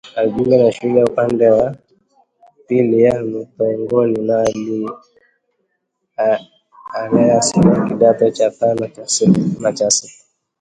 alijiunga 0.15 0.57
na 0.57 0.71
shule 0.71 0.99
ya 0.99 1.05
upili 2.57 3.03
ya 3.03 3.23
Mutonguni 3.25 4.27
na 4.27 4.47
Alliance 6.93 7.61
kwa 7.61 7.87
kidato 7.89 8.31
cha 8.31 8.51
tano 8.51 8.89
na 9.59 9.73
sita 9.81 10.09